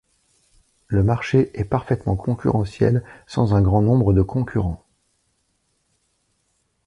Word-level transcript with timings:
Le 0.87 1.03
marché 1.03 1.51
est 1.53 1.63
parfaitement 1.63 2.15
concurrentiel 2.15 3.03
sans 3.27 3.53
un 3.53 3.61
grand 3.61 3.83
nombre 3.83 4.13
de 4.13 4.23
concurrents. 4.23 4.83